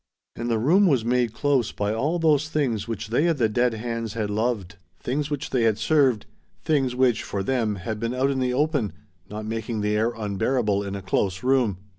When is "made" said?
1.05-1.31